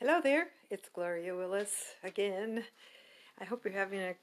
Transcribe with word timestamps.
Hello 0.00 0.20
there, 0.22 0.50
it's 0.70 0.88
Gloria 0.88 1.34
Willis 1.34 1.96
again. 2.04 2.62
I 3.40 3.44
hope 3.44 3.64
you're 3.64 3.74
having 3.74 3.98
a 3.98 4.14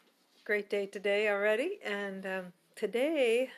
great 0.45 0.69
day 0.69 0.85
today 0.85 1.27
already. 1.27 1.79
And 1.83 2.25
um, 2.25 2.53
today 2.77 3.49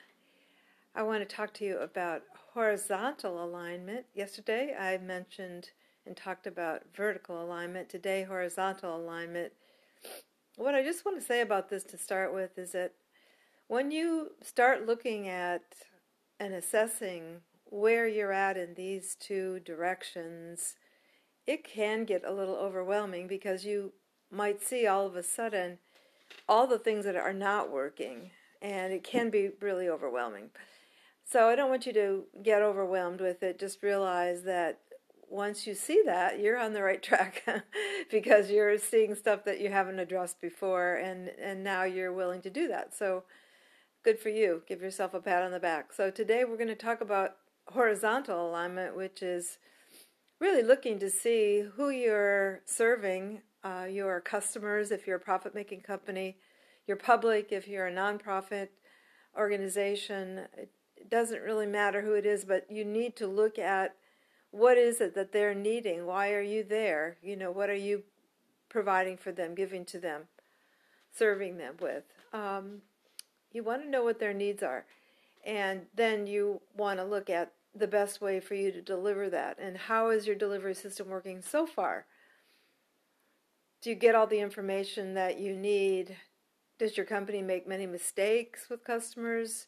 I 0.96 1.04
want 1.04 1.20
to 1.22 1.36
talk 1.36 1.54
to 1.54 1.64
you 1.64 1.78
about 1.78 2.24
horizontal 2.56 3.46
alignment. 3.46 4.08
Yesterday 4.16 4.76
I 4.76 4.98
mentioned 4.98 5.70
and 6.08 6.18
talked 6.18 6.48
about 6.48 6.86
vertical 6.96 7.40
alignment. 7.40 7.88
Today, 7.88 8.24
horizontal 8.24 8.96
alignment. 8.96 9.54
What 10.56 10.74
I 10.74 10.82
just 10.82 11.06
want 11.06 11.20
to 11.20 11.24
say 11.24 11.42
about 11.42 11.70
this 11.70 11.84
to 11.84 12.00
start 12.00 12.34
with 12.34 12.58
is 12.58 12.72
that 12.72 12.94
when 13.68 13.92
you 13.92 14.32
start 14.42 14.88
looking 14.88 15.28
at 15.28 15.62
and 16.40 16.56
assessing 16.56 17.42
where 17.66 18.08
you're 18.08 18.34
at 18.34 18.58
in 18.58 18.74
these 18.74 19.16
two 19.20 19.60
directions, 19.60 20.74
it 21.48 21.64
can 21.64 22.04
get 22.04 22.24
a 22.26 22.34
little 22.34 22.56
overwhelming 22.56 23.28
because 23.28 23.66
you 23.66 23.94
might 24.30 24.62
see 24.62 24.86
all 24.86 25.08
of 25.08 25.16
a 25.16 25.24
sudden 25.24 25.80
all 26.48 26.68
the 26.68 26.78
things 26.78 27.06
that 27.06 27.16
are 27.16 27.34
not 27.34 27.72
working, 27.72 28.32
and 28.62 28.92
it 28.92 29.04
can 29.04 29.30
be 29.30 29.52
really 29.62 29.88
overwhelming. 29.88 30.50
So 31.24 31.48
I 31.48 31.56
don't 31.56 31.70
want 31.70 31.86
you 31.86 31.94
to 31.94 32.24
get 32.44 32.62
overwhelmed 32.62 33.22
with 33.22 33.44
it. 33.44 33.60
Just 33.60 33.82
realize 33.82 34.44
that 34.44 34.80
once 35.30 35.68
you 35.68 35.74
see 35.74 36.02
that, 36.06 36.40
you're 36.40 36.58
on 36.58 36.74
the 36.74 36.84
right 36.84 37.02
track 37.04 37.46
because 38.12 38.50
you're 38.50 38.78
seeing 38.78 39.16
stuff 39.16 39.44
that 39.46 39.60
you 39.60 39.70
haven't 39.70 40.00
addressed 40.00 40.42
before, 40.42 40.96
and 40.96 41.30
and 41.42 41.64
now 41.64 41.84
you're 41.84 42.14
willing 42.14 42.42
to 42.42 42.50
do 42.50 42.68
that. 42.68 42.94
So 42.94 43.24
good 44.04 44.20
for 44.20 44.30
you. 44.30 44.64
Give 44.68 44.82
yourself 44.82 45.14
a 45.14 45.22
pat 45.22 45.44
on 45.44 45.52
the 45.52 45.60
back. 45.60 45.94
So 45.94 46.12
today 46.12 46.44
we're 46.44 46.58
going 46.58 46.68
to 46.68 46.76
talk 46.76 47.02
about 47.02 47.36
horizontal 47.68 48.50
alignment, 48.50 48.96
which 48.96 49.22
is 49.22 49.58
really 50.40 50.64
looking 50.64 51.00
to 51.00 51.10
see 51.10 51.64
who 51.76 51.90
you're 51.90 52.62
serving, 52.66 53.42
uh, 53.64 53.86
your 53.90 54.22
customers, 54.22 54.92
if 54.92 55.08
you're 55.08 55.18
a 55.18 55.20
profit 55.20 55.56
making 55.56 55.82
company, 55.82 56.38
your 56.86 56.98
public, 56.98 57.52
if 57.52 57.68
you're 57.68 57.88
a 57.88 57.94
nonprofit 57.94 58.70
organization. 59.36 60.42
It 60.58 60.72
doesn't 61.10 61.42
really 61.42 61.66
matter 61.66 62.02
who 62.02 62.14
it 62.14 62.26
is, 62.26 62.46
but 62.46 62.66
you 62.70 62.86
need 62.86 63.16
to 63.18 63.28
look 63.28 63.60
at 63.60 63.96
what 64.52 64.78
is 64.78 65.02
it 65.02 65.14
that 65.16 65.32
they're 65.32 65.54
needing? 65.54 66.06
Why 66.06 66.32
are 66.32 66.42
you 66.42 66.64
there? 66.64 67.18
You 67.22 67.36
know, 67.36 67.52
what 67.52 67.70
are 67.70 67.76
you 67.76 68.04
providing 68.70 69.18
for 69.18 69.32
them, 69.32 69.56
giving 69.56 69.86
to 69.86 70.00
them, 70.00 70.24
serving 71.14 71.58
them 71.58 71.76
with? 71.80 72.04
Um, 72.34 72.82
you 73.52 73.64
want 73.64 73.84
to 73.84 73.90
know 73.90 74.04
what 74.04 74.20
their 74.20 74.34
needs 74.34 74.64
are. 74.64 74.86
And 75.46 75.86
then 75.96 76.28
you 76.28 76.62
want 76.76 77.00
to 77.00 77.06
look 77.06 77.30
at 77.30 77.54
the 77.80 77.88
best 77.88 78.22
way 78.22 78.40
for 78.40 78.56
you 78.56 78.72
to 78.72 78.82
deliver 78.82 79.30
that? 79.30 79.58
And 79.60 79.78
how 79.78 80.10
is 80.10 80.28
your 80.28 80.36
delivery 80.36 80.76
system 80.76 81.10
working 81.10 81.42
so 81.42 81.66
far? 81.66 82.06
Do 83.82 83.90
you 83.90 83.96
get 83.96 84.16
all 84.16 84.28
the 84.28 84.40
information 84.40 85.14
that 85.14 85.40
you 85.40 85.56
need? 85.56 86.18
Does 86.80 86.98
your 86.98 87.06
company 87.06 87.42
make 87.42 87.68
many 87.68 87.86
mistakes 87.86 88.70
with 88.70 88.84
customers? 88.84 89.68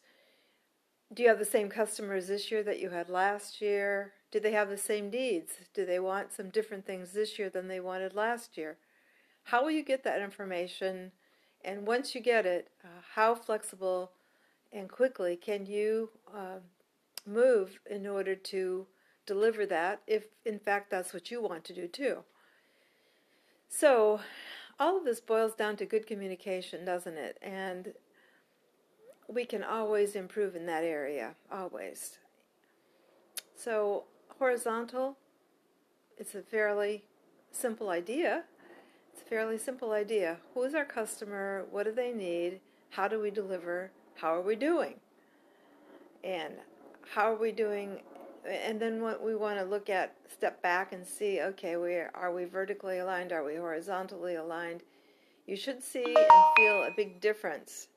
Do 1.12 1.22
you 1.22 1.28
have 1.28 1.38
the 1.38 1.44
same 1.44 1.68
customers 1.68 2.28
this 2.28 2.50
year 2.50 2.62
that 2.62 2.80
you 2.80 2.90
had 2.90 3.08
last 3.08 3.60
year? 3.60 4.12
Do 4.30 4.38
they 4.38 4.52
have 4.52 4.68
the 4.68 4.76
same 4.76 5.10
needs? 5.10 5.52
Do 5.74 5.84
they 5.84 5.98
want 5.98 6.32
some 6.32 6.50
different 6.50 6.86
things 6.86 7.12
this 7.12 7.38
year 7.38 7.50
than 7.50 7.66
they 7.66 7.80
wanted 7.80 8.14
last 8.14 8.56
year? 8.56 8.78
How 9.44 9.62
will 9.62 9.72
you 9.72 9.82
get 9.82 10.04
that 10.04 10.22
information? 10.22 11.12
And 11.64 11.86
once 11.86 12.14
you 12.14 12.20
get 12.20 12.46
it 12.46 12.68
uh, 12.84 13.02
how 13.14 13.34
flexible 13.34 14.12
and 14.72 14.88
quickly 14.88 15.36
can 15.36 15.66
you 15.66 16.10
uh, 16.32 16.58
move 17.30 17.80
in 17.88 18.06
order 18.06 18.34
to 18.34 18.86
deliver 19.26 19.66
that, 19.66 20.02
if 20.06 20.24
in 20.44 20.58
fact 20.58 20.90
that's 20.90 21.12
what 21.12 21.30
you 21.30 21.40
want 21.42 21.64
to 21.64 21.74
do 21.74 21.86
too. 21.86 22.24
So, 23.68 24.20
all 24.78 24.96
of 24.96 25.04
this 25.04 25.20
boils 25.20 25.54
down 25.54 25.76
to 25.76 25.86
good 25.86 26.06
communication, 26.06 26.84
doesn't 26.84 27.16
it? 27.16 27.38
And 27.40 27.92
we 29.28 29.44
can 29.44 29.62
always 29.62 30.16
improve 30.16 30.56
in 30.56 30.66
that 30.66 30.82
area, 30.82 31.36
always. 31.52 32.18
So, 33.54 34.04
horizontal, 34.38 35.16
it's 36.18 36.34
a 36.34 36.42
fairly 36.42 37.04
simple 37.52 37.90
idea. 37.90 38.44
It's 39.12 39.22
a 39.22 39.24
fairly 39.24 39.58
simple 39.58 39.92
idea. 39.92 40.38
Who 40.54 40.62
is 40.64 40.74
our 40.74 40.84
customer? 40.84 41.66
What 41.70 41.84
do 41.84 41.92
they 41.92 42.12
need? 42.12 42.60
How 42.90 43.06
do 43.06 43.20
we 43.20 43.30
deliver? 43.30 43.92
How 44.16 44.34
are 44.34 44.42
we 44.42 44.56
doing? 44.56 44.94
And 46.24 46.54
how 47.10 47.32
are 47.32 47.36
we 47.36 47.50
doing? 47.50 48.00
And 48.48 48.80
then 48.80 49.02
what 49.02 49.22
we 49.22 49.34
want 49.34 49.58
to 49.58 49.64
look 49.64 49.90
at, 49.90 50.14
step 50.32 50.62
back 50.62 50.92
and 50.92 51.04
see, 51.06 51.40
okay, 51.40 51.76
we 51.76 51.96
are 51.96 52.32
we 52.32 52.44
vertically 52.44 52.98
aligned? 52.98 53.32
Are 53.32 53.44
we 53.44 53.56
horizontally 53.56 54.36
aligned? 54.36 54.82
You 55.46 55.56
should 55.56 55.82
see 55.82 56.04
and 56.04 56.56
feel 56.56 56.84
a 56.84 56.90
big 56.96 57.20
difference. 57.20 57.88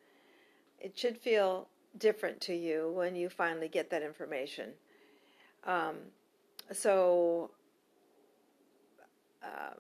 It 0.80 0.98
should 0.98 1.18
feel 1.18 1.68
different 2.00 2.42
to 2.42 2.56
you 2.56 2.92
when 2.96 3.16
you 3.16 3.30
finally 3.30 3.68
get 3.68 3.92
that 3.92 4.02
information. 4.02 4.72
Um, 5.66 5.98
so 6.72 7.52
um, 9.44 9.78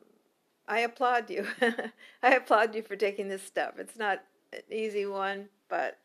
I 0.67 0.79
applaud 0.81 1.29
you. 1.31 1.47
I 2.23 2.35
applaud 2.35 2.75
you 2.75 2.83
for 2.83 2.95
taking 2.95 3.27
this 3.27 3.43
step. 3.43 3.77
It's 3.79 3.97
not 3.97 4.23
an 4.53 4.61
easy 4.71 5.07
one, 5.07 5.49
but 5.69 5.97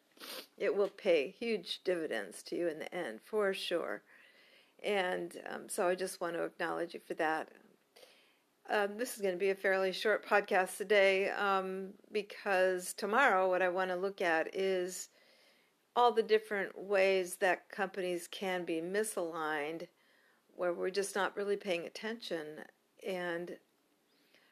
it 0.57 0.75
will 0.75 0.89
pay 0.89 1.35
huge 1.39 1.81
dividends 1.85 2.43
to 2.45 2.57
you 2.57 2.69
in 2.69 2.79
the 2.79 2.95
end, 2.95 3.21
for 3.25 3.55
sure. 3.55 4.03
And 4.83 5.37
um, 5.51 5.69
so 5.69 5.89
I 5.89 5.95
just 5.95 6.21
want 6.21 6.35
to 6.35 6.45
acknowledge 6.45 6.95
you 6.95 7.01
for 7.07 7.15
that. 7.15 7.49
Um, 8.71 8.99
this 8.99 9.15
is 9.15 9.23
going 9.23 9.35
to 9.35 9.39
be 9.39 9.51
a 9.51 9.55
fairly 9.55 9.93
short 9.93 10.27
podcast 10.27 10.77
today 10.77 11.31
um, 11.31 11.95
because 12.13 12.93
tomorrow, 12.93 13.49
what 13.49 13.63
I 13.63 13.71
want 13.71 13.91
to 13.91 13.97
look 13.97 14.21
at 14.21 14.55
is 14.55 15.09
all 15.97 16.13
the 16.13 16.23
different 16.23 16.79
ways 16.79 17.37
that 17.37 17.71
companies 17.71 18.29
can 18.31 18.65
be 18.65 18.81
misaligned, 18.81 19.89
where 20.55 20.75
we're 20.75 20.91
just 20.91 21.17
not 21.17 21.37
really 21.37 21.57
paying 21.57 21.87
attention. 21.87 22.47
And 23.07 23.57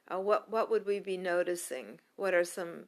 uh, 0.09 0.19
what 0.19 0.51
what 0.51 0.71
would 0.71 0.87
we 0.87 0.99
be 0.99 1.17
noticing? 1.17 2.01
What 2.17 2.33
are 2.33 2.45
some 2.45 2.87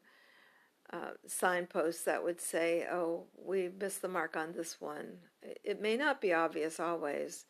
uh, 0.92 1.10
signposts 1.26 2.04
that 2.04 2.22
would 2.22 2.40
say, 2.40 2.86
oh, 2.90 3.24
we 3.36 3.70
missed 3.80 4.02
the 4.02 4.08
mark 4.08 4.36
on 4.36 4.52
this 4.52 4.80
one. 4.80 5.18
It 5.64 5.82
may 5.82 5.96
not 5.96 6.20
be 6.20 6.32
obvious 6.32 6.80
always, 6.80 7.44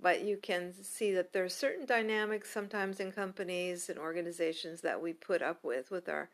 but 0.00 0.22
you 0.22 0.36
can 0.36 0.72
see 0.82 1.12
that 1.12 1.32
there 1.32 1.44
are 1.44 1.48
certain 1.48 1.86
dynamics 1.86 2.50
sometimes 2.50 2.98
in 2.98 3.12
companies 3.12 3.88
and 3.88 3.98
organizations 3.98 4.80
that 4.80 5.00
we 5.00 5.12
put 5.12 5.42
up 5.42 5.62
with 5.62 5.90
with 5.90 6.08
our 6.08 6.28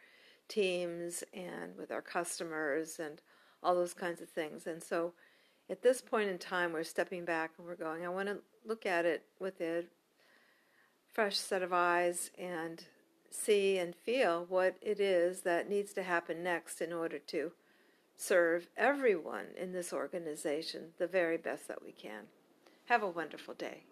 teams 0.48 1.22
and 1.34 1.76
with 1.76 1.90
our 1.90 2.00
customers 2.00 2.98
and 2.98 3.20
all 3.62 3.74
those 3.74 3.94
kinds 3.94 4.22
of 4.22 4.28
things. 4.30 4.66
And 4.66 4.82
so 4.82 5.12
at 5.68 5.82
this 5.82 6.00
point 6.00 6.30
in 6.30 6.38
time, 6.38 6.72
we're 6.72 6.82
stepping 6.84 7.26
back 7.26 7.52
and 7.58 7.66
we're 7.66 7.76
going, 7.76 8.04
I 8.04 8.08
want 8.08 8.28
to 8.28 8.38
look 8.64 8.86
at 8.86 9.04
it 9.04 9.24
with 9.38 9.60
a 9.60 9.84
fresh 11.12 11.36
set 11.36 11.62
of 11.62 11.72
eyes 11.72 12.30
and 12.38 12.84
see 13.30 13.78
and 13.78 13.94
feel 13.94 14.46
what 14.48 14.76
it 14.80 15.00
is 15.00 15.42
that 15.42 15.68
needs 15.68 15.92
to 15.94 16.02
happen 16.02 16.42
next 16.42 16.80
in 16.80 16.92
order 16.92 17.18
to 17.18 17.52
serve 18.16 18.68
everyone 18.76 19.46
in 19.56 19.72
this 19.72 19.92
organization 19.92 20.88
the 20.98 21.06
very 21.06 21.36
best 21.36 21.68
that 21.68 21.82
we 21.82 21.92
can. 21.92 22.24
Have 22.86 23.02
a 23.02 23.08
wonderful 23.08 23.54
day. 23.54 23.84